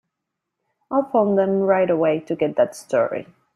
I'll 0.89 1.11
phone 1.11 1.35
them 1.35 1.59
right 1.59 1.87
away 1.87 2.21
to 2.21 2.35
get 2.35 2.55
that 2.55 2.75
story. 2.75 3.27